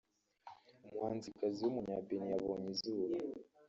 [0.87, 3.15] umuhanzikazi w’umunya-Benin yabonye izuba